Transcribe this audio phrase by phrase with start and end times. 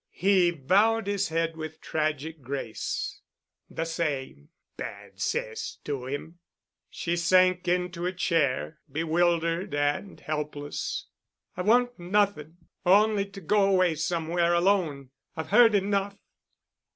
[0.15, 3.21] He bowed his head with tragic grace.
[3.69, 6.39] "The same—bad cess to him."
[6.89, 11.05] She sank into a chair, bewildered and helpless.
[11.55, 15.11] "I want nothing—only to go away somewhere alone.
[15.37, 16.17] I've heard enough."